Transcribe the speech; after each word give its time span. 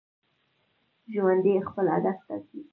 ژوندي 1.13 1.53
خپل 1.67 1.85
هدف 1.95 2.17
ټاکي 2.27 2.59